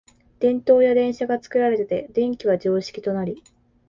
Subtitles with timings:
[0.39, 3.43] 電燈や電車が作られて電気は常識となり、